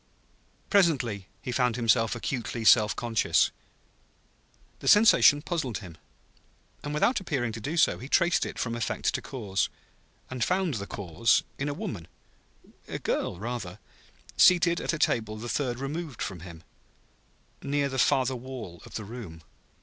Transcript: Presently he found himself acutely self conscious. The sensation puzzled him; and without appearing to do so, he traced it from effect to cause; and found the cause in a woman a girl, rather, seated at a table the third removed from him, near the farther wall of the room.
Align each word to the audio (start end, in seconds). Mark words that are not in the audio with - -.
Presently 0.71 1.27
he 1.43 1.51
found 1.51 1.75
himself 1.75 2.15
acutely 2.15 2.65
self 2.65 2.95
conscious. 2.95 3.51
The 4.79 4.87
sensation 4.87 5.43
puzzled 5.43 5.77
him; 5.77 5.95
and 6.83 6.91
without 6.91 7.19
appearing 7.19 7.51
to 7.51 7.61
do 7.61 7.77
so, 7.77 7.99
he 7.99 8.09
traced 8.09 8.43
it 8.43 8.57
from 8.57 8.73
effect 8.73 9.13
to 9.13 9.21
cause; 9.21 9.69
and 10.27 10.43
found 10.43 10.73
the 10.73 10.87
cause 10.87 11.43
in 11.59 11.69
a 11.69 11.75
woman 11.75 12.07
a 12.87 12.97
girl, 12.97 13.37
rather, 13.37 13.77
seated 14.35 14.81
at 14.81 14.91
a 14.93 14.97
table 14.97 15.37
the 15.37 15.47
third 15.47 15.77
removed 15.77 16.23
from 16.23 16.39
him, 16.39 16.63
near 17.61 17.87
the 17.87 17.99
farther 17.99 18.35
wall 18.35 18.81
of 18.87 18.95
the 18.95 19.05
room. 19.05 19.43